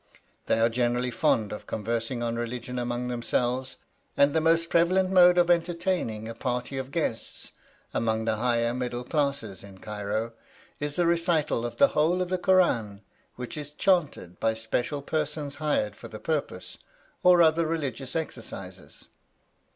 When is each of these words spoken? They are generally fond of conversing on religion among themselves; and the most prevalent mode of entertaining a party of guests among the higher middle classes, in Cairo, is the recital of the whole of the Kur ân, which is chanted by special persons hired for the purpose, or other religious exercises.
They 0.47 0.59
are 0.59 0.67
generally 0.67 1.11
fond 1.11 1.53
of 1.53 1.67
conversing 1.67 2.23
on 2.23 2.35
religion 2.35 2.79
among 2.79 3.07
themselves; 3.07 3.77
and 4.17 4.33
the 4.33 4.41
most 4.41 4.71
prevalent 4.71 5.11
mode 5.11 5.37
of 5.37 5.51
entertaining 5.51 6.27
a 6.27 6.33
party 6.33 6.79
of 6.79 6.89
guests 6.89 7.51
among 7.93 8.25
the 8.25 8.37
higher 8.37 8.73
middle 8.73 9.03
classes, 9.03 9.63
in 9.63 9.77
Cairo, 9.77 10.33
is 10.79 10.95
the 10.95 11.05
recital 11.05 11.67
of 11.67 11.77
the 11.77 11.89
whole 11.89 12.19
of 12.19 12.29
the 12.29 12.39
Kur 12.39 12.61
ân, 12.61 13.01
which 13.35 13.55
is 13.55 13.69
chanted 13.69 14.39
by 14.39 14.55
special 14.55 15.03
persons 15.03 15.57
hired 15.57 15.95
for 15.95 16.07
the 16.07 16.19
purpose, 16.19 16.79
or 17.21 17.43
other 17.43 17.67
religious 17.67 18.15
exercises. 18.15 19.09